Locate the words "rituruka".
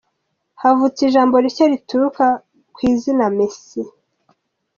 1.73-2.25